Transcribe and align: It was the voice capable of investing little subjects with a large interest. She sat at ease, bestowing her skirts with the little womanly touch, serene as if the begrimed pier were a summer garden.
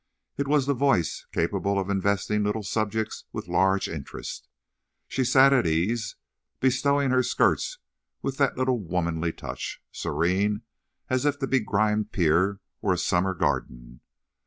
It 0.35 0.47
was 0.47 0.65
the 0.65 0.73
voice 0.73 1.27
capable 1.31 1.77
of 1.77 1.91
investing 1.91 2.43
little 2.43 2.63
subjects 2.63 3.25
with 3.31 3.47
a 3.47 3.51
large 3.51 3.87
interest. 3.87 4.47
She 5.07 5.23
sat 5.23 5.53
at 5.53 5.67
ease, 5.67 6.15
bestowing 6.59 7.11
her 7.11 7.21
skirts 7.21 7.77
with 8.23 8.37
the 8.37 8.51
little 8.57 8.79
womanly 8.79 9.31
touch, 9.31 9.79
serene 9.91 10.63
as 11.07 11.23
if 11.23 11.37
the 11.37 11.45
begrimed 11.47 12.11
pier 12.11 12.61
were 12.81 12.93
a 12.93 12.97
summer 12.97 13.35
garden. 13.35 14.01